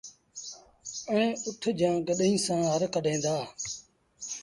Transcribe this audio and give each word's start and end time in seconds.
ائيٚݩ 1.09 1.39
اُٺ 1.47 1.61
جآݩ 1.79 2.03
گڏئيٚن 2.07 2.39
سآݩ 2.45 2.67
هر 2.71 2.81
ڪڍين 2.93 3.19
دآ 3.25 3.35